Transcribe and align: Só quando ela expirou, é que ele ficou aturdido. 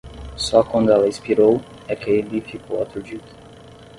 Só 0.35 0.63
quando 0.63 0.91
ela 0.91 1.07
expirou, 1.07 1.61
é 1.87 1.95
que 1.95 2.09
ele 2.09 2.41
ficou 2.41 2.81
aturdido. 2.81 3.23